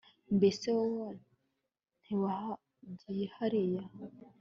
mbese 0.35 0.67
wowe 0.77 1.09
ntiwahagiye 2.01 3.25
hariya 3.35 3.83